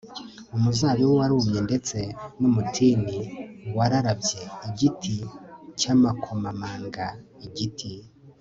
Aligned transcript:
Umuzabibu 0.55 1.13
warumye 1.19 1.59
ndetse 1.67 1.97
n 2.39 2.41
umutini 2.49 3.17
wararabye 3.77 4.41
Igiti 4.67 5.15
cy 5.79 5.87
amakomamanga 5.93 7.05
igiti 7.47 7.91